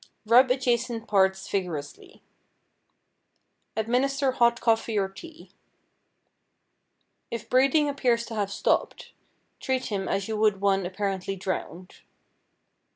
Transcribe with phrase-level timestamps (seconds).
[0.25, 2.23] Rub adjacent parts vigorously.
[3.77, 5.51] Administer hot coffee or tea.
[7.29, 9.13] If breathing appears to have stopped,
[9.59, 11.97] treat him as you would one apparently drowned.